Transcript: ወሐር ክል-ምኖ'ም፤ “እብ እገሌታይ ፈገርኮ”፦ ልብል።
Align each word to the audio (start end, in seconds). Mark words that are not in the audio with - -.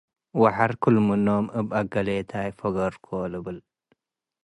ወሐር 0.41 0.71
ክል-ምኖ'ም፤ 0.81 1.45
“እብ 1.59 1.67
እገሌታይ 1.79 2.49
ፈገርኮ”፦ 2.59 3.07
ልብል። 3.31 3.57